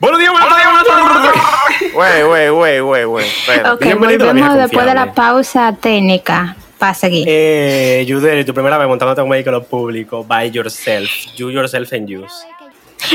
[0.00, 0.68] Buenos días, buenos días,
[1.02, 1.92] buenos días.
[1.92, 3.26] Güey, güey, güey, güey, güey.
[3.72, 7.26] Ok, volvemos después de la pausa técnica para seguir.
[7.28, 11.10] Eh, Yudeli, tu primera vez montándote en un vehículo público, by yourself.
[11.36, 12.32] You yourself and use.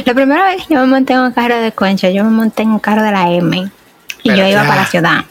[0.05, 2.63] La primera vez que yo me monté en un carro de concha, yo me monté
[2.63, 3.69] en un carro de la M y
[4.23, 4.67] Pero yo iba ya.
[4.67, 5.25] para la ciudad,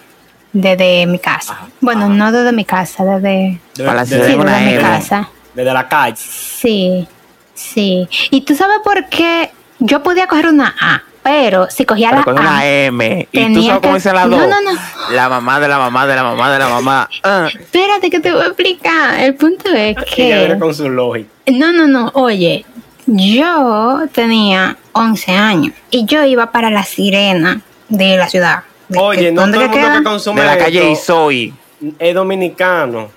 [0.55, 1.53] desde mi casa.
[1.53, 2.15] Ajá, Bueno, ajá.
[2.15, 4.37] no desde mi casa, desde, De- una desde
[4.77, 5.29] mi casa.
[5.55, 6.17] Desde la calle.
[6.17, 7.07] Sí,
[7.53, 8.09] sí.
[8.31, 12.25] Y tú sabes por qué yo podía coger una A, pero si cogía Pero la
[12.25, 13.29] con una A, M.
[13.31, 14.49] ¿Y tú sabes cómo que- dice la No, dos?
[14.49, 14.79] no, no.
[15.13, 17.09] La mamá de la mamá de la mamá de la mamá.
[17.23, 17.49] Ah.
[17.61, 19.19] espérate que te voy a explicar.
[19.21, 20.27] El punto es que...
[20.39, 21.29] viene con su lógica.
[21.53, 22.11] No, no, no.
[22.15, 22.65] Oye,
[23.07, 28.63] yo tenía 11 años y yo iba para la sirena de la ciudad.
[28.95, 29.99] ¿De- Oye, no dónde todo el que mundo queda?
[29.99, 31.55] que consume De la calle Isoy.
[31.99, 33.09] es dominicano.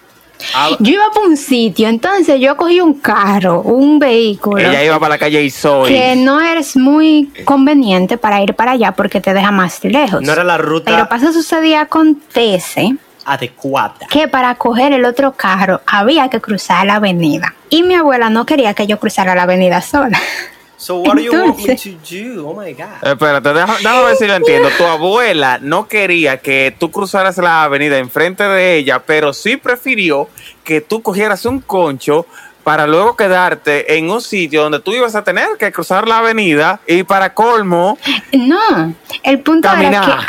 [0.53, 4.59] Ah, Yo iba para un sitio, entonces yo cogí un carro, un vehículo.
[4.59, 5.91] Ella iba para la calle Isoy.
[5.91, 10.21] que no es muy conveniente para ir para allá porque te deja más lejos.
[10.21, 13.95] no era la ruta Pero pasa sucedía acontece adecuada.
[14.11, 17.55] que para coger el otro carro había que cruzar la avenida.
[17.71, 20.19] Y mi abuela no quería que yo cruzara la avenida sola.
[20.79, 22.47] So what do you want me to Entonces- do?
[22.49, 23.01] Oh my God.
[23.03, 24.69] Espérate, deja- déjame ver si lo entiendo.
[24.77, 30.29] Tu abuela no quería que tú cruzaras la avenida enfrente de ella, pero sí prefirió
[30.63, 32.27] que tú cogieras un concho
[32.63, 36.79] para luego quedarte en un sitio donde tú ibas a tener que cruzar la avenida
[36.85, 37.97] y para colmo,
[38.33, 40.19] No, el punto era Caminar.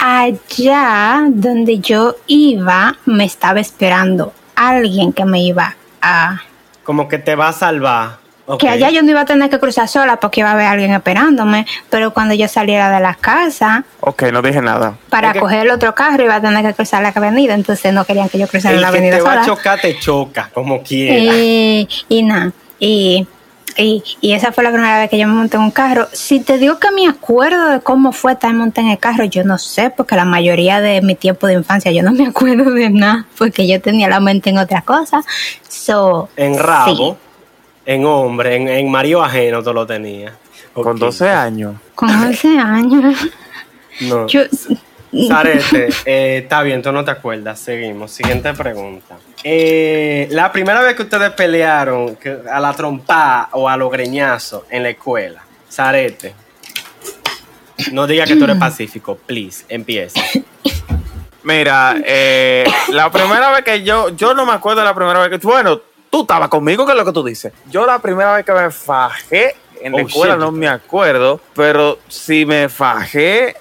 [0.46, 6.40] que allá donde yo iba me estaba esperando alguien que me iba a...
[6.84, 8.18] Como que te va a salvar.
[8.56, 10.92] Que allá yo no iba a tener que cruzar sola porque iba a haber alguien
[10.92, 14.94] esperándome, pero cuando yo saliera de la casa ok, no dije nada.
[15.10, 18.04] para que- coger el otro carro iba a tener que cruzar la avenida, entonces no
[18.06, 19.46] querían que yo cruzara El la que avenida te va a sola.
[19.46, 21.18] chocar, te choca, como quiera.
[22.08, 23.26] Y nada, y,
[23.76, 26.08] y, y esa fue la primera vez que yo me monté en un carro.
[26.12, 29.44] Si te digo que me acuerdo de cómo fue estar monté en el carro, yo
[29.44, 32.88] no sé, porque la mayoría de mi tiempo de infancia yo no me acuerdo de
[32.90, 35.22] nada, porque yo tenía la mente en otra cosa.
[35.68, 37.18] So, en rabo,
[37.88, 40.34] en hombre, en, en marido ajeno, tú lo tenías.
[40.74, 40.98] Con Ok.
[40.98, 41.74] 12 años.
[41.94, 43.16] con 11 años.
[44.02, 44.26] No.
[44.28, 44.42] Yo,
[45.26, 47.58] Sarete, eh, está bien, tú no te acuerdas.
[47.58, 48.10] Seguimos.
[48.12, 49.16] Siguiente pregunta.
[49.42, 52.18] Eh, la primera vez que ustedes pelearon
[52.52, 55.42] a la trompa o a los greñazos en la escuela.
[55.68, 56.34] Sarete.
[57.92, 59.64] No diga que tú eres pacífico, please.
[59.70, 60.20] Empieza.
[61.42, 65.40] Mira, eh, la primera vez que yo, yo no me acuerdo de la primera vez
[65.40, 67.52] que, bueno, tú estabas conmigo, que es lo que tú dices.
[67.70, 70.40] Yo la primera vez que me fajé en la Oh, escuela shit.
[70.40, 73.54] no me acuerdo, pero si me fajé eh,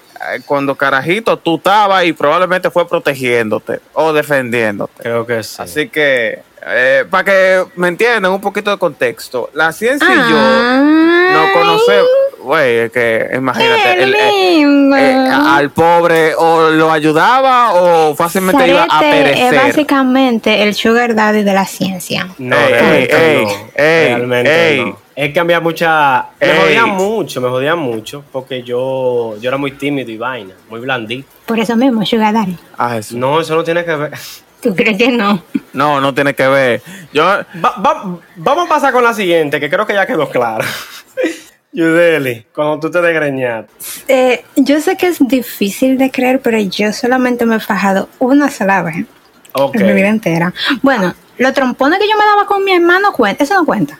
[0.46, 5.02] cuando carajito tú estabas y probablemente fue protegiéndote o defendiéndote.
[5.02, 5.56] Creo que sí.
[5.62, 11.32] Así que, eh, para que me entiendan un poquito de contexto, la ciencia y yo
[11.32, 12.08] no conocemos,
[12.48, 14.60] güey, es que imagínate, el- eh,
[14.98, 19.54] eh, al pobre o lo ayudaba o fácilmente iba a Sarete es perecer.
[19.54, 22.26] básicamente el sugar daddy de la ciencia.
[22.38, 23.50] No, Ey, realmente ey, no.
[23.76, 24.84] ey, realmente ey.
[24.84, 24.98] no.
[25.14, 26.26] Es que había mucha.
[26.40, 26.58] Me Ey.
[26.60, 28.22] jodían mucho, me jodían mucho.
[28.30, 31.28] Porque yo, yo era muy tímido y vaina, muy blandito.
[31.44, 32.56] Por eso mismo, sugar daddy.
[32.78, 33.00] Ah.
[33.12, 34.12] No, eso no tiene que ver.
[34.62, 35.42] ¿Tú crees que no?
[35.72, 36.82] No, no tiene que ver.
[37.12, 40.64] Yo, Va- va- vamos a pasar con la siguiente, que creo que ya quedó claro.
[41.72, 43.70] Yudeli, cuando tú te desgreñaste.
[44.08, 48.50] Eh, yo sé que es difícil de creer, pero yo solamente me he fajado una
[48.50, 49.04] sola vez
[49.52, 49.76] Ok.
[49.76, 50.52] en mi vida entera.
[50.82, 53.98] Bueno, los trompones que yo me daba con mi hermano, eso no cuenta.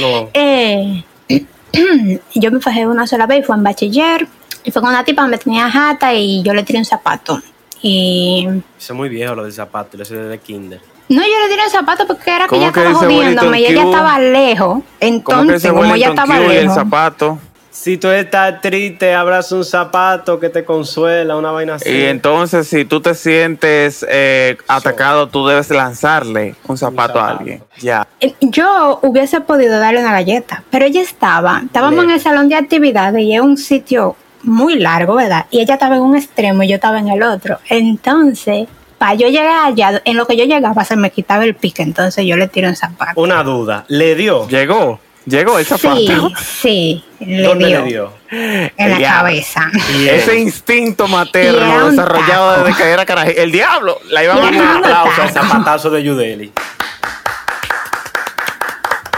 [0.00, 0.30] No.
[0.34, 1.04] Eh,
[2.34, 4.26] yo me fajé una sola vez y fue en bachiller.
[4.62, 7.40] Y fue con una tipa me tenía jata y yo le tiré un zapato.
[7.82, 8.46] Y
[8.78, 10.80] Eso es muy viejo lo del zapato, lo hice desde kinder.
[11.10, 13.82] No, yo le tiré el zapato porque era que ¿Cómo ella estaba jodiéndome y ella
[13.82, 14.82] estaba lejos.
[15.00, 16.74] Entonces, como ella estaba y el lejos.
[16.74, 17.38] zapato.
[17.72, 21.88] Si tú estás triste, abras un zapato que te consuela, una vaina así.
[21.88, 27.38] Y entonces, si tú te sientes eh, atacado, tú debes lanzarle un zapato, a zapato.
[27.40, 27.62] alguien.
[27.80, 28.06] Ya.
[28.40, 32.14] Yo hubiese podido darle una galleta, pero ella estaba, estábamos en Lejos.
[32.14, 35.46] el salón de actividades y es un sitio muy largo, ¿verdad?
[35.50, 37.58] Y ella estaba en un extremo y yo estaba en el otro.
[37.68, 38.68] Entonces,
[39.00, 42.26] para yo llegar allá, en lo que yo llegaba se me quitaba el pique, entonces
[42.26, 43.18] yo le tiré un zapato.
[43.18, 44.46] Una duda, ¿le dio?
[44.46, 45.00] Llegó.
[45.24, 45.96] Llegó el zapato.
[46.38, 48.12] Sí, sí, le ¿Dónde dio, le dio?
[48.30, 49.70] en la cabeza.
[50.06, 52.64] Ese instinto materno desarrollado taco.
[52.64, 53.30] desde que era carajo.
[53.34, 53.98] El diablo.
[54.10, 54.52] La iba a matar.
[54.52, 56.52] un aplauso al zapatazo de Yudeli.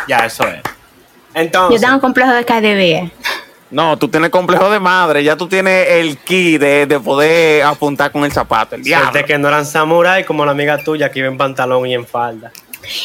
[0.07, 0.63] Ya, eso es.
[0.63, 3.11] Yo Entonces, tengo un complejo de KDB.
[3.73, 8.13] No, tú tienes complejo de madre, ya tú tienes el ki de, de poder apuntar
[8.13, 9.11] con el zapato, el diablo.
[9.11, 12.07] Suerte que no eran samurái como la amiga tuya que iba en pantalón y en
[12.07, 12.53] falda.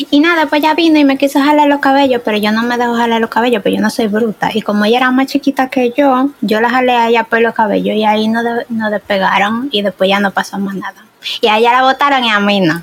[0.10, 2.78] Y nada, pues ella vino y me quiso jalar los cabellos, pero yo no me
[2.78, 4.50] dejo jalar los cabellos, pero yo no soy bruta.
[4.54, 7.54] Y como ella era más chiquita que yo, yo la jalé a ella por los
[7.54, 11.06] cabellos y ahí no, de- no despegaron y después ya no pasó más nada.
[11.42, 12.82] Y a ella la botaron y a mí no.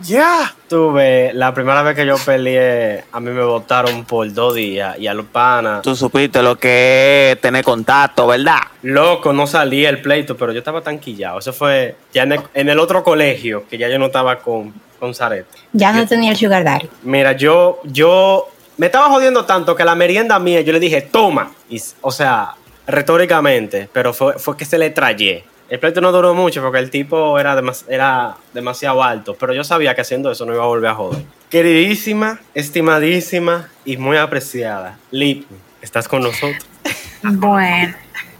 [0.00, 0.54] Ya.
[0.68, 5.06] Tuve, la primera vez que yo peleé, a mí me votaron por dos días y
[5.06, 5.82] a los panas.
[5.82, 8.60] Tú supiste lo que es tener contacto, ¿verdad?
[8.82, 11.38] Loco, no salía el pleito, pero yo estaba tan quillado.
[11.38, 14.74] Eso fue ya en el, en el otro colegio, que ya yo no estaba con,
[14.98, 15.58] con Zarete.
[15.72, 16.88] Ya no tenía el sugar daddy.
[17.02, 21.52] Mira, yo, yo me estaba jodiendo tanto que la merienda mía, yo le dije, toma.
[21.70, 22.54] Y, o sea,
[22.86, 25.44] retóricamente, pero fue, fue que se le trayé.
[25.68, 29.64] El pleito no duró mucho porque el tipo era, demas- era demasiado alto, pero yo
[29.64, 31.22] sabía que haciendo eso no iba a volver a joder.
[31.50, 35.44] Queridísima, estimadísima y muy apreciada, Lip,
[35.82, 36.64] ¿estás con nosotros?
[37.22, 37.94] Bueno,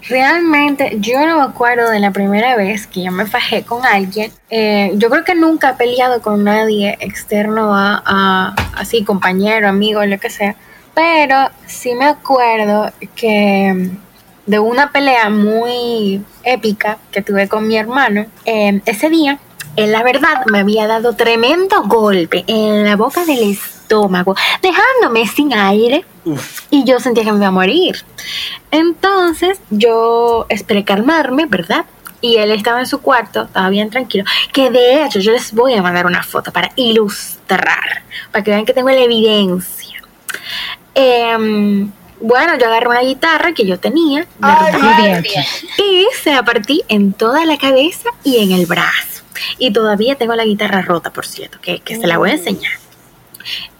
[0.08, 4.30] realmente yo no me acuerdo de la primera vez que yo me fajé con alguien.
[4.50, 10.04] Eh, yo creo que nunca he peleado con nadie externo a, a- así compañero, amigo,
[10.04, 10.54] lo que sea.
[10.94, 13.90] Pero sí me acuerdo que
[14.46, 19.38] de una pelea muy épica que tuve con mi hermano, eh, ese día,
[19.76, 25.52] él la verdad me había dado tremendo golpe en la boca del estómago, dejándome sin
[25.52, 26.04] aire
[26.70, 27.96] y yo sentía que me iba a morir.
[28.70, 31.84] Entonces yo esperé calmarme, ¿verdad?
[32.20, 34.24] Y él estaba en su cuarto, estaba bien tranquilo.
[34.52, 38.02] Que de hecho yo les voy a mandar una foto para ilustrar,
[38.32, 40.02] para que vean que tengo la evidencia.
[40.94, 41.90] Em,
[42.20, 45.22] bueno, yo agarré una guitarra que yo tenía, ¿verdad?
[45.78, 49.22] Y se la partí en toda la cabeza y en el brazo.
[49.58, 52.72] Y todavía tengo la guitarra rota, por cierto, que, que se la voy a enseñar.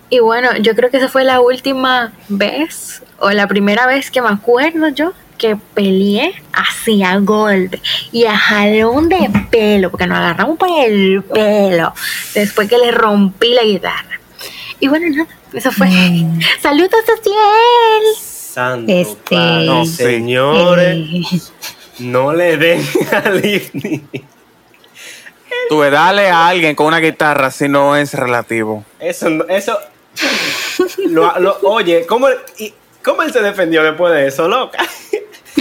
[0.08, 4.22] Y bueno, yo creo que esa fue la última vez, o la primera vez que
[4.22, 7.80] me acuerdo yo, que peleé así a golpe
[8.12, 11.92] y a jalón de pelo, porque nos agarramos por el pelo,
[12.34, 14.20] después que le rompí la guitarra.
[14.78, 15.88] Y bueno, nada, eso fue.
[16.60, 18.25] Saludos,Ociel.
[18.56, 21.38] Santo Este- Padre, No, señores, Eh,
[21.98, 22.82] no le den
[23.12, 24.02] a Livni.
[25.68, 28.82] Tú dale a alguien con una guitarra si no es relativo.
[28.98, 29.78] Eso, no- eso.
[31.08, 32.72] lo- lo- oye, ¿cómo, y-
[33.04, 34.78] ¿cómo él se defendió después de eso, loca?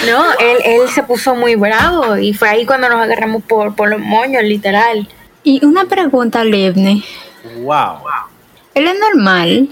[0.07, 3.89] No, él, él se puso muy bravo y fue ahí cuando nos agarramos por, por
[3.89, 5.07] los moños, literal.
[5.44, 7.03] y una pregunta, Livni.
[7.62, 8.00] Wow.
[8.74, 9.69] ¿Él es normal?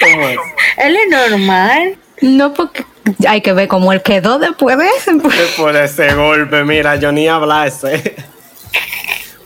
[0.00, 0.38] ¿Cómo es?
[0.76, 1.96] Él es normal.
[2.22, 2.84] No, porque
[3.28, 4.88] hay que ver cómo él quedó después de.
[5.12, 8.16] Después de ese golpe, mira, yo ni hablarse.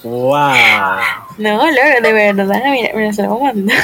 [0.02, 0.55] Wow.
[1.38, 3.78] No, Loro, de verdad, mira, mira, se lo voy a mandar.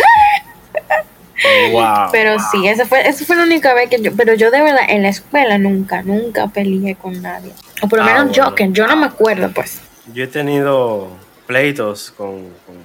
[1.73, 2.09] Wow.
[2.12, 4.83] Pero sí, esa fue, esa fue la única vez que yo, pero yo de verdad
[4.89, 7.53] en la escuela nunca, nunca peleé con nadie.
[7.82, 9.81] O por lo Ah, menos yo, que yo no me acuerdo, pues.
[10.12, 11.09] Yo he tenido
[11.47, 12.77] pleitos con, con,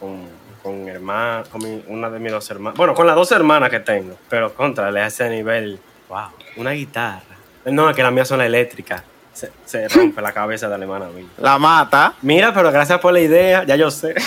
[0.00, 0.20] con,
[0.64, 2.76] con herma- con mi- una de mis dos hermanas.
[2.76, 4.16] Bueno, con las dos hermanas que tengo.
[4.30, 5.78] Pero contra, a ese nivel.
[6.08, 6.28] Wow.
[6.56, 7.20] Una guitarra.
[7.66, 9.02] No, es que las mías son eléctricas.
[9.32, 11.26] Se, se rompe la cabeza de la hermana mía.
[11.38, 12.14] La mata.
[12.22, 14.14] Mira, pero gracias por la idea, ya yo sé.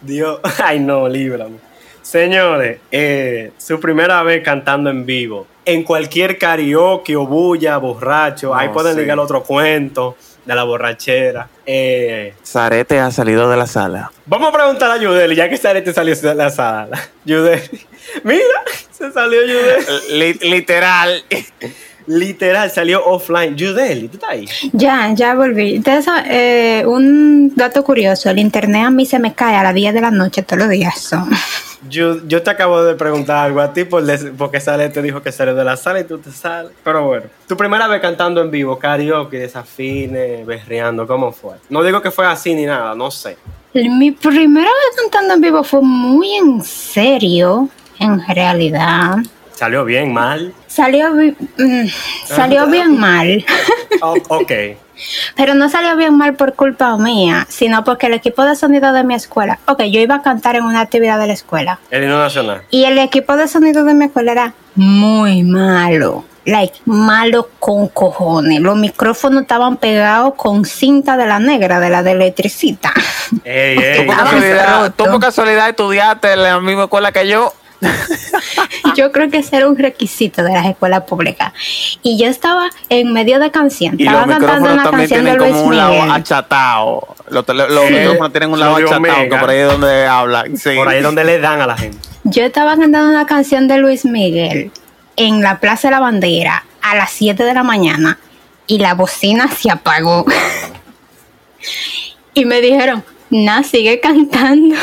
[0.00, 1.56] Dios, ay no, líbrame.
[2.02, 8.68] Señores, eh, su primera vez cantando en vivo, en cualquier karaoke o bulla, borracho, ahí
[8.70, 9.00] pueden sí.
[9.00, 11.48] ligar otro cuento de la borrachera.
[11.66, 14.10] Eh, Zarete ha salido de la sala.
[14.26, 16.98] vamos a preguntar a Yudeli, ya que Sarete salió de la sala.
[17.24, 17.86] Yudeli,
[18.24, 18.42] mira,
[18.90, 19.84] se salió Yudeli.
[20.40, 21.22] Li- literal.
[22.06, 23.54] Literal, salió offline.
[23.56, 24.48] Yudeli, ¿tú estás ahí?
[24.72, 25.80] Ya, ya volví.
[25.82, 29.94] Saben, eh, un dato curioso, el internet a mí se me cae a las 10
[29.94, 30.98] de la noche todos los días.
[30.98, 31.24] so.
[31.88, 34.04] Yo, yo te acabo de preguntar algo a ti por
[34.36, 36.72] porque Sale te dijo que salió de la sala y tú te sales.
[36.84, 41.54] Pero bueno, tu primera vez cantando en vivo, karaoke, desafine, berreando, ¿cómo fue?
[41.70, 43.36] No digo que fue así ni nada, no sé.
[43.72, 47.68] Mi primera vez cantando en vivo fue muy en serio,
[47.98, 49.16] en realidad.
[49.60, 50.54] Salió bien, mal.
[50.68, 51.86] Salió, bi- mm,
[52.24, 53.44] salió bien mal,
[54.00, 54.52] Oh, ok.
[55.36, 59.04] pero no salió bien mal por culpa mía, sino porque el equipo de sonido de
[59.04, 62.16] mi escuela, ok, yo iba a cantar en una actividad de la escuela, El himno
[62.16, 62.62] nacional.
[62.70, 68.60] y el equipo de sonido de mi escuela era muy malo, like, malo con cojones.
[68.62, 72.94] Los micrófonos estaban pegados con cinta de la negra, de la de electricita.
[73.44, 77.52] Ey, por, casualidad, tú por casualidad estudiaste en la misma escuela que yo.
[78.96, 81.52] Yo creo que ese era un requisito de las escuelas públicas.
[82.02, 83.96] Y yo estaba en medio de canción.
[83.98, 86.10] Y estaba los cantando una canción de Luis como un lado Miguel.
[86.10, 87.14] achatado.
[87.30, 87.92] Los, los Sí.
[87.94, 90.56] micrófonos tienen un lado achatado, que por ahí es donde hablan.
[90.56, 90.70] Sí.
[90.76, 91.98] Por ahí es donde le dan a la gente.
[92.24, 94.70] Yo estaba cantando una canción de Luis Miguel.
[95.16, 98.18] en la Plaza de la Bandera a las 7 de la mañana
[98.66, 100.24] y la bocina se apagó.
[102.34, 104.76] y me dijeron, no, sigue cantando.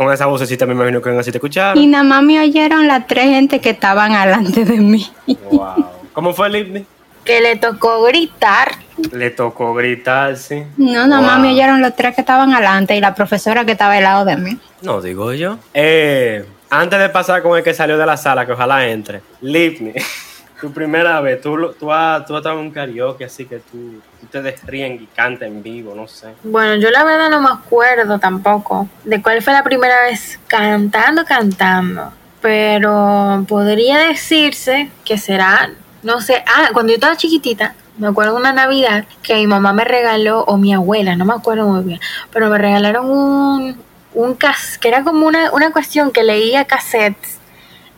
[0.00, 1.90] Y con esa vocecita me imagino que así te Y escucharon.
[1.90, 5.06] nada más me oyeron las tres gente que estaban alante de mí.
[5.50, 5.84] Wow.
[6.14, 6.86] ¿Cómo fue, Livni?
[7.22, 8.72] Que le tocó gritar.
[9.12, 10.62] Le tocó gritar, sí.
[10.78, 11.42] No, nada más Wow.
[11.42, 14.36] me oyeron los tres que estaban alante y la profesora que estaba al lado de
[14.38, 14.58] mí.
[14.80, 15.58] No, digo yo.
[15.74, 19.92] Eh, antes de pasar con el que salió de la sala, que ojalá entre, Livni,
[20.60, 24.00] tu primera vez, tú, tú, has, tú has estado en un karaoke, así que tú,
[24.20, 26.28] tú te desríen y cantas en vivo, no sé.
[26.42, 31.24] Bueno, yo la verdad no me acuerdo tampoco de cuál fue la primera vez cantando,
[31.24, 32.12] cantando.
[32.40, 35.70] Pero podría decirse que será,
[36.02, 39.84] no sé, ah, cuando yo estaba chiquitita, me acuerdo una Navidad que mi mamá me
[39.84, 42.00] regaló, o mi abuela, no me acuerdo muy bien,
[42.32, 43.76] pero me regalaron un,
[44.14, 47.39] un cas, que era como una, una cuestión que leía cassettes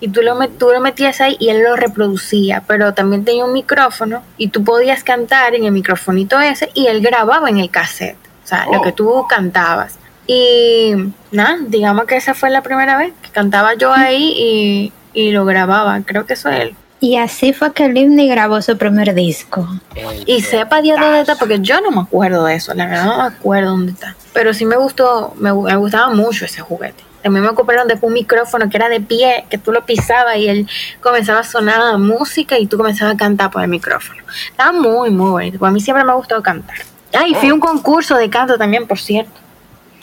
[0.02, 3.44] y tú lo, met- tú lo metías ahí y él lo reproducía, pero también tenía
[3.44, 7.70] un micrófono y tú podías cantar en el microfonito ese y él grababa en el
[7.70, 8.82] cassette, o sea, lo Oh.
[8.82, 9.98] que tú cantabas.
[10.26, 10.92] Y
[11.30, 15.44] nada, digamos que esa fue la primera vez que cantaba yo ahí y, y lo
[15.44, 16.76] grababa, creo que eso es él.
[17.02, 19.68] Y así fue que Livni grabó su primer disco.
[19.96, 23.04] El Y sepa Dios dónde está, porque yo no me acuerdo de eso, la verdad
[23.06, 24.14] no me acuerdo dónde está.
[24.32, 27.02] Pero sí me gustó, me, gu- me gustaba mucho ese juguete.
[27.20, 30.46] También me compraron después un micrófono que era de pie, que tú lo pisabas y
[30.48, 30.68] él
[31.00, 34.22] comenzaba a sonar música y tú comenzabas a cantar por el micrófono.
[34.50, 35.58] Estaba muy, muy bonito.
[35.58, 36.76] Pues a mí siempre me ha gustado cantar.
[37.12, 39.32] Ah, y fui a un concurso de canto también, por cierto.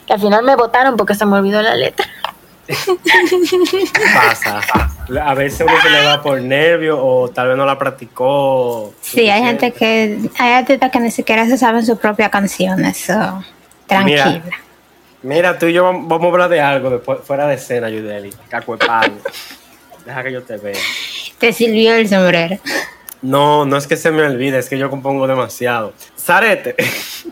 [0.05, 2.05] Que al final me votaron porque se me olvidó la letra.
[4.13, 4.61] pasa.
[5.23, 8.93] A veces uno se le va por nervio o tal vez no la practicó.
[9.01, 12.97] Sí, hay gente que, hay artistas que ni siquiera se saben sus propias canciones.
[12.97, 13.43] so,
[13.87, 14.41] tranquila.
[14.43, 14.59] Mira.
[15.21, 18.33] Mira, tú y yo vam- vamos a hablar de algo después, fuera de escena, Yudeli.
[18.47, 19.15] Cacuepalo.
[20.05, 20.77] Deja que yo te vea.
[21.39, 22.57] Te sirvió el sombrero.
[23.21, 25.93] No, no es que se me olvide, es que yo compongo demasiado.
[26.17, 26.75] Zarete,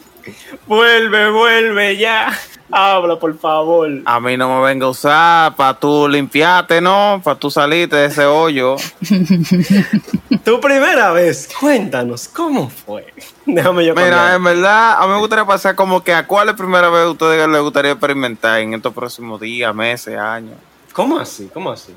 [0.68, 2.38] vuelve, vuelve ya.
[2.70, 3.90] Habla, por favor.
[4.06, 7.22] A mí no me venga a usar para tú limpiarte, ¿no?
[7.24, 8.76] Para tú salirte de ese hoyo.
[10.44, 13.14] Tu primera vez, cuéntanos, ¿cómo fue?
[13.46, 14.36] Déjame yo Mira, cambiar.
[14.36, 17.04] en verdad, a mí me gustaría pasar como que a cuál es la primera vez
[17.04, 20.56] a ustedes les gustaría experimentar en estos próximos días, meses, años.
[20.94, 21.50] ¿Cómo así?
[21.54, 21.94] ¿Cómo así?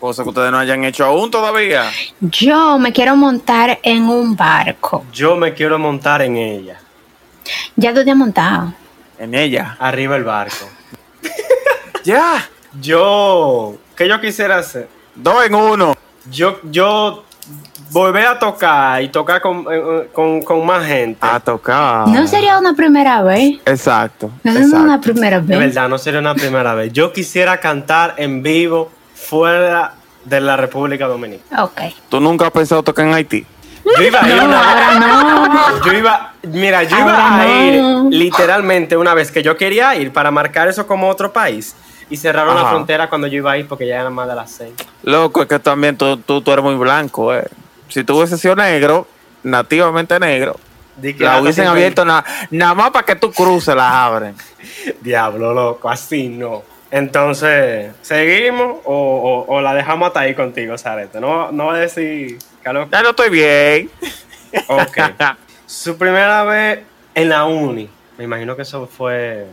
[0.00, 1.84] Cosas que ustedes no hayan hecho aún todavía.
[2.20, 5.04] Yo me quiero montar en un barco.
[5.12, 6.80] Yo me quiero montar en ella.
[7.76, 8.74] Ya tú te has montado.
[9.18, 9.76] En ella.
[9.78, 10.68] Arriba el barco.
[12.04, 12.46] Ya.
[12.82, 14.88] Yo, ¿qué yo quisiera hacer?
[15.14, 15.94] Dos en uno.
[16.30, 17.24] Yo, yo
[17.90, 21.18] volver a tocar y tocar con, eh, eh, con, con más gente.
[21.22, 22.06] A tocar.
[22.08, 23.58] No sería una primera vez.
[23.64, 24.30] Exacto.
[24.42, 24.84] No sería exacto.
[24.84, 25.58] una primera De vez.
[25.74, 26.92] verdad, no sería una primera vez.
[26.92, 29.94] Yo quisiera cantar en vivo fuera
[30.26, 31.62] de la República Dominicana.
[31.64, 31.80] Ok.
[32.10, 33.46] ¿Tú nunca has pensado tocar en Haití?
[33.84, 34.98] Yo iba a ir No, una ahora
[35.78, 35.84] no.
[35.84, 38.08] Yo iba, mira, yo iba a ir no.
[38.10, 41.74] literalmente una vez que yo quería ir para marcar eso como otro país.
[42.10, 42.70] Y cerraron la Ajá.
[42.70, 44.74] frontera cuando yo iba a ir porque ya eran más de las seis.
[45.02, 47.44] Loco, es que también tú, tú, tú eres muy blanco, eh.
[47.88, 49.06] Si tú hubieses sido negro,
[49.42, 50.56] nativamente negro,
[51.18, 54.34] la hubiesen abierto na- nada más para que tú cruces, las abren.
[55.00, 56.62] Diablo, loco, así no.
[56.90, 61.20] Entonces, ¿seguimos o, o- o la dejamos hasta ahí contigo, Sarete?
[61.20, 62.88] No, no va a decir, Carlos.
[62.90, 63.90] Ya no estoy bien.
[64.68, 64.98] Ok.
[65.66, 66.80] Su primera vez
[67.14, 67.88] en la uni.
[68.16, 69.46] Me imagino que eso fue.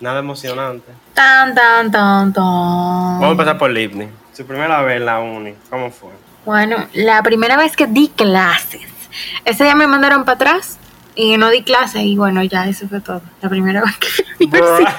[0.00, 0.90] nada emocionante.
[1.12, 2.44] Tan, tan, tan, tan.
[2.44, 4.08] Vamos a empezar por Livni.
[4.32, 5.54] Su primera vez en la uni.
[5.68, 6.10] ¿Cómo fue?
[6.46, 8.82] Bueno, la primera vez que di clases.
[9.44, 10.78] Ese día me mandaron para atrás
[11.14, 13.20] y no di clases y bueno, ya eso fue todo.
[13.42, 14.96] La primera vez que fui a la universidad.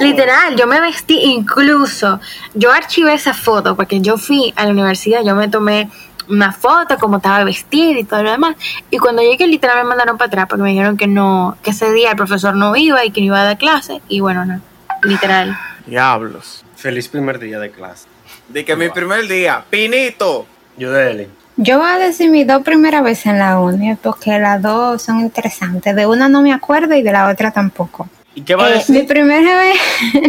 [0.00, 2.20] Literal, yo me vestí incluso,
[2.54, 5.88] yo archivé esa foto porque yo fui a la universidad, yo me tomé
[6.28, 8.56] una foto como estaba vestida y todo lo demás
[8.90, 11.92] y cuando llegué literal me mandaron para atrás porque me dijeron que no, que ese
[11.92, 14.60] día el profesor no iba y que no iba a dar clase y bueno, no,
[15.02, 15.56] literal.
[15.86, 16.64] Diablos.
[16.76, 18.06] Feliz primer día de clase.
[18.48, 20.46] De que mi primer día, Pinito.
[20.76, 21.28] Yudeli.
[21.56, 25.20] Yo voy a decir mis dos primeras veces en la uni porque las dos son
[25.20, 25.96] interesantes.
[25.96, 28.10] De una no me acuerdo y de la otra tampoco.
[28.36, 29.06] ¿Y qué va a Eh, mi decir?
[29.08, 29.76] primera vez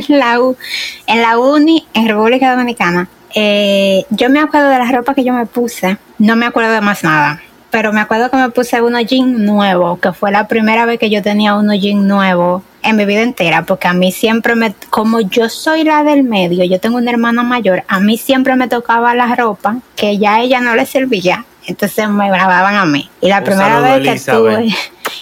[0.09, 0.57] en la, U-
[1.05, 5.33] en la uni en República Dominicana, eh, yo me acuerdo de la ropa que yo
[5.33, 9.05] me puse, no me acuerdo de más nada, pero me acuerdo que me puse unos
[9.05, 13.03] jeans nuevos, que fue la primera vez que yo tenía unos jeans nuevos en mi
[13.05, 16.97] vida entera, porque a mí siempre me, como yo soy la del medio, yo tengo
[16.97, 20.73] una hermana mayor, a mí siempre me tocaba la ropa que ya a ella no
[20.75, 23.09] le servía, entonces me grababan a mí.
[23.19, 24.69] Y la Un primera vez que Elizabeth.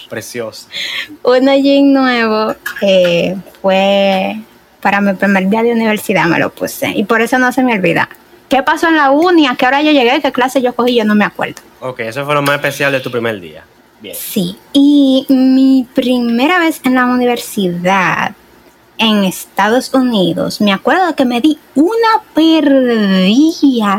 [0.08, 0.68] Preciosa.
[1.22, 4.36] unos jeans nuevos eh, fue
[4.80, 6.90] para mi primer día de universidad me lo puse.
[6.90, 8.08] Y por eso no se me olvida.
[8.48, 9.46] ¿Qué pasó en la uni?
[9.46, 10.20] ¿A qué hora yo llegué?
[10.22, 10.94] ¿Qué clase yo cogí?
[10.94, 11.60] Yo no me acuerdo.
[11.80, 13.64] Ok, eso fue lo más especial de tu primer día.
[14.00, 14.14] Bien.
[14.14, 18.32] Sí, y mi primera vez en la universidad
[18.98, 23.98] en Estados Unidos, me acuerdo que me di una perdida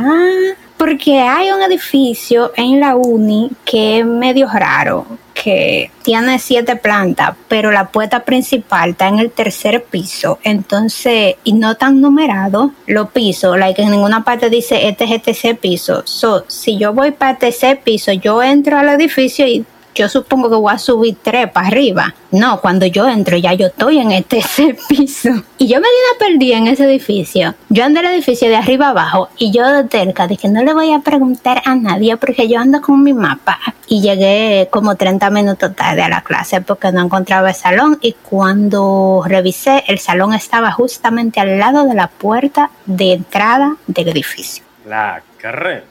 [0.78, 7.36] porque hay un edificio en la uni que es medio raro, que tiene siete plantas,
[7.48, 13.10] pero la puerta principal está en el tercer piso, entonces, y no tan numerado los
[13.10, 16.04] pisos, like en ninguna parte dice este es tercer piso.
[16.06, 19.66] So, si yo voy para tercer piso, yo entro al edificio y
[19.98, 22.14] yo supongo que voy a subir tres para arriba.
[22.32, 25.30] No, cuando yo entro ya yo estoy en tercer piso.
[25.58, 27.56] Y yo me di una perdida en ese edificio.
[27.70, 30.74] Yo ando en el edificio de arriba abajo y yo de cerca dije no le
[30.74, 33.60] voy a preguntar a nadie porque yo ando con mi mapa.
[33.88, 38.14] Y llegué como 30 minutos tarde a la clase porque no encontraba el salón y
[38.14, 44.64] cuando revisé el salón estaba justamente al lado de la puerta de entrada del edificio.
[44.86, 45.84] La carrera.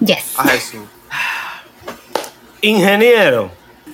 [0.00, 0.34] Yes.
[0.36, 0.80] A Jesús.
[2.68, 3.50] Ingeniero.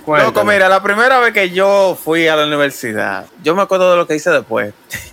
[0.06, 3.96] Loco, mira, la primera vez que yo fui a la universidad, yo me acuerdo de
[3.98, 4.72] lo que hice después.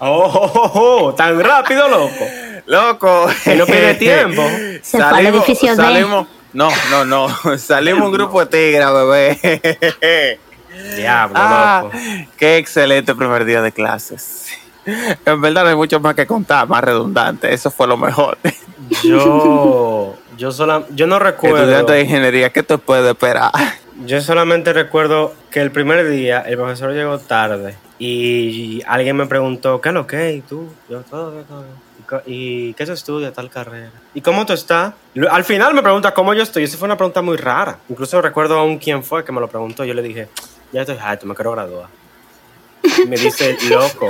[0.00, 0.70] Oh, oh, oh,
[1.04, 2.26] oh, tan rápido, loco.
[2.66, 3.28] Loco.
[3.44, 4.42] Que no pierde tiempo.
[4.82, 5.76] Se fue al edificio D.
[5.76, 7.28] salimos, No, no, no.
[7.58, 10.40] Salimos un grupo de tigres, bebé.
[10.96, 11.96] Diablo, Ah, loco.
[12.36, 14.48] qué excelente primer día de clases.
[14.84, 17.54] En verdad no hay mucho más que contar, más redundante.
[17.54, 18.36] Eso fue lo mejor.
[19.04, 21.58] Yo, yo, sola, yo no recuerdo.
[21.58, 23.50] Estudiante de ingeniería, ¿qué te puede esperar?
[24.06, 29.80] Yo solamente recuerdo que el primer día el profesor llegó tarde y alguien me preguntó,
[29.80, 30.34] ¿qué es lo que?
[30.34, 30.72] ¿Y tú?
[30.88, 31.74] Yo, todo todo bien.
[32.26, 33.90] ¿Y ¿Y qué se estudia tal carrera?
[34.14, 34.94] ¿Y cómo tú estás?
[35.30, 36.62] Al final me pregunta cómo yo estoy.
[36.62, 37.78] Esa fue una pregunta muy rara.
[37.88, 39.84] Incluso recuerdo aún quién fue que me lo preguntó.
[39.84, 40.28] Yo le dije,
[40.72, 41.88] ya estoy harto, me quiero graduar.
[43.04, 44.08] Y me dice, loco,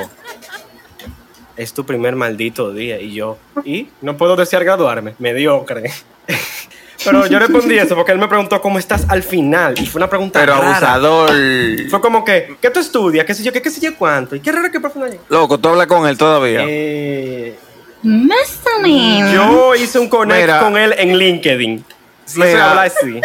[1.56, 3.00] es tu primer maldito día.
[3.00, 3.88] Y yo, ¿y?
[4.00, 5.14] No puedo desear graduarme.
[5.18, 5.90] Mediocre.
[7.04, 9.74] Pero yo respondí eso porque él me preguntó cómo estás al final.
[9.80, 10.70] Y fue una pregunta Pero rara.
[10.94, 11.30] abusador.
[11.90, 13.24] Fue como que, ¿qué tú estudias?
[13.24, 13.52] ¿Qué sé yo?
[13.52, 14.34] ¿Qué, qué sé yo cuánto?
[14.34, 15.06] ¿Y qué raro que profe no?
[15.28, 16.64] Loco, tú hablas con él todavía.
[16.66, 17.56] Eh,
[19.32, 20.60] yo hice un connect Mira.
[20.60, 21.84] con él en LinkedIn.
[22.24, 22.50] Sí, Mira.
[22.50, 23.20] se habla así.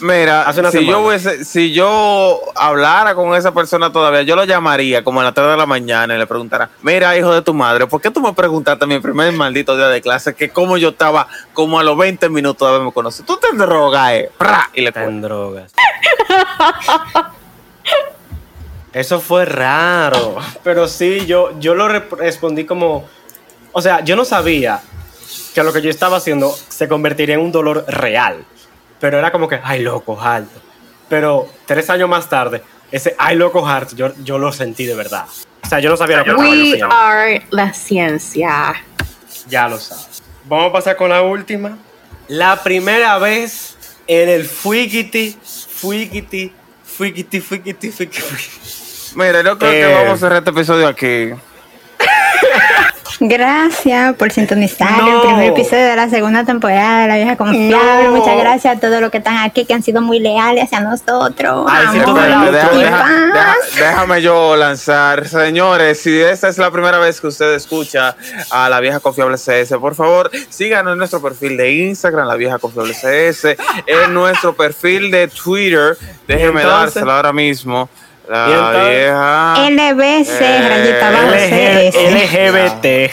[0.00, 4.44] Mira, Hace una si yo, hubiese- si yo hablara con esa persona todavía, yo lo
[4.44, 7.52] llamaría como a las 3 de la mañana y le preguntara, mira, hijo de tu
[7.52, 10.90] madre, ¿por qué tú me preguntaste mi primer maldito día de clase que como yo
[10.90, 13.26] estaba como a los 20 minutos de haberme conocido?
[13.26, 14.30] Tú te drogas, eh.
[14.38, 15.28] Pra, Y le cuento.
[15.28, 15.72] drogas.
[18.92, 20.36] Eso fue raro.
[20.64, 23.08] Pero sí, yo, yo lo respondí como.
[23.72, 24.80] O sea, yo no sabía
[25.54, 28.44] que lo que yo estaba haciendo se convertiría en un dolor real.
[29.00, 30.60] Pero era como que, ay, loco, alto.
[31.08, 35.24] Pero tres años más tarde, ese ay, loco, harto, yo, yo lo sentí de verdad.
[35.64, 36.88] O sea, yo no sabía lo que estaba yo We haciendo.
[36.94, 38.74] are la ciencia.
[39.48, 40.22] Ya lo sabes.
[40.44, 41.78] Vamos a pasar con la última.
[42.28, 46.52] La primera vez en el Fuigiti, Fuigiti,
[46.84, 48.20] Fuigiti, Fuigiti, Fuigiti.
[49.16, 49.94] Mira, yo creo que Eh.
[49.94, 51.30] vamos a cerrar este episodio aquí.
[53.22, 55.16] Gracias por sintonizar No.
[55.16, 58.04] el primer episodio de la segunda temporada de La Vieja Confiable.
[58.04, 58.12] No.
[58.12, 61.66] Muchas gracias a todos los que están aquí, que han sido muy leales hacia nosotros.
[61.68, 62.00] Ay, sí,
[63.76, 65.28] déjame yo lanzar.
[65.28, 68.16] Señores, si esta es la primera vez que usted escucha
[68.50, 72.58] a la vieja confiable CS, por favor, síganos en nuestro perfil de Instagram, la vieja
[72.58, 73.56] confiable CS,
[73.86, 75.96] en nuestro perfil de Twitter.
[76.26, 77.88] Déjeme dárselo ahora mismo.
[78.30, 78.90] ¿Y La entonces?
[78.90, 79.54] vieja.
[79.70, 81.10] LBC, Eh, rayita
[81.90, 81.96] CS.
[82.14, 82.84] LGBT.
[82.84, 83.10] Eh,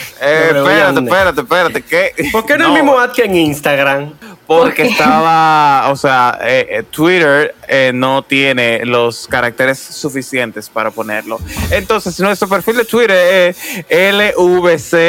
[0.54, 1.82] espérate, espérate, espérate.
[1.82, 2.12] ¿qué?
[2.30, 4.12] ¿Por qué no, el mismo ad que en Instagram?
[4.46, 11.38] Porque estaba, o sea, eh, eh, Twitter eh, no tiene los caracteres suficientes para ponerlo.
[11.72, 13.10] Entonces, nuestro perfil de Twitter
[13.50, 13.56] es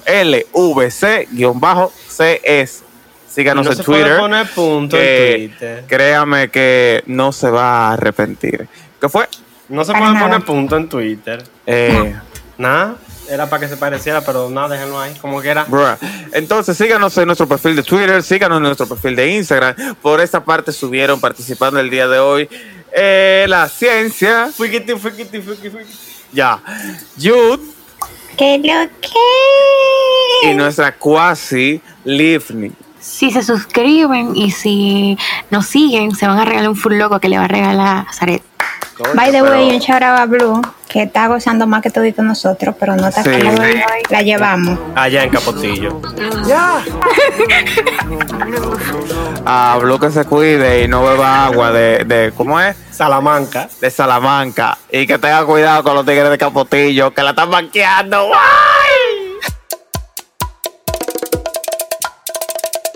[1.49, 2.83] LVC-CS.
[3.29, 4.19] Síganos no en se puede Twitter.
[4.19, 5.83] poner punto que en Twitter.
[5.87, 8.67] Créame que no se va a arrepentir.
[8.99, 9.27] ¿Qué fue?
[9.69, 11.43] No se puede poner punto en Twitter.
[11.65, 12.15] Eh,
[12.57, 12.95] Nada.
[13.29, 15.13] Era para que se pareciera, pero nada, déjenlo ahí.
[15.21, 15.63] Como que era.
[15.65, 15.95] Bruh.
[16.33, 19.75] Entonces síganos en nuestro perfil de Twitter, síganos en nuestro perfil de Instagram.
[20.01, 22.49] Por esta parte subieron participando el día de hoy
[22.91, 24.49] eh, la ciencia.
[24.51, 25.85] Fuigiti, fuigiti, fuigiti.
[26.33, 26.59] Ya.
[27.21, 27.59] Jude
[28.35, 30.49] ¿Qué lo que?
[30.49, 32.71] y nuestra quasi Livni.
[32.99, 35.17] Si se suscriben y si
[35.49, 38.13] nos siguen, se van a regalar un full loco que le va a regalar a
[38.13, 38.43] Zaret.
[39.15, 42.75] By the way, un shout out a Blue, que está gozando más que todito nosotros,
[42.77, 43.29] pero no está Sí.
[43.29, 43.79] aquí.
[44.09, 44.77] La llevamos.
[44.93, 46.01] Allá en Capotillo.
[49.45, 52.75] Hablo que se cuide y no beba agua de, de ¿cómo es?
[52.91, 53.69] Salamanca.
[53.79, 54.77] De Salamanca.
[54.91, 58.31] Y que tenga cuidado con los tigres de Capotillo, que la están banqueando.
[58.33, 58.78] ¡Ay!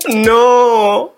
[0.10, 1.12] No.